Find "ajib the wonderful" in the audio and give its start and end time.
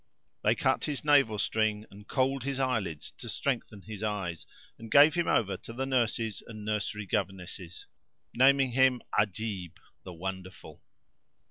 9.19-10.81